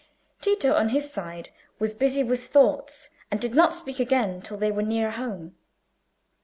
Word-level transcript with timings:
Tito, 0.41 0.73
on 0.73 0.89
his 0.89 1.11
side, 1.13 1.51
was 1.77 1.93
busy 1.93 2.23
with 2.23 2.47
thoughts, 2.47 3.11
and 3.29 3.39
did 3.39 3.53
not 3.53 3.71
speak 3.71 3.99
again 3.99 4.41
till 4.41 4.57
they 4.57 4.71
were 4.71 4.81
near 4.81 5.11
home. 5.11 5.55